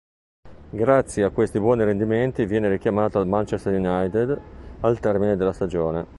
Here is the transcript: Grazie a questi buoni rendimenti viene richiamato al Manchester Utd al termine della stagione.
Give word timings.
Grazie 0.71 1.23
a 1.25 1.29
questi 1.29 1.59
buoni 1.59 1.83
rendimenti 1.83 2.47
viene 2.47 2.67
richiamato 2.67 3.19
al 3.19 3.27
Manchester 3.27 3.71
Utd 3.79 4.35
al 4.79 4.99
termine 4.99 5.35
della 5.37 5.53
stagione. 5.53 6.07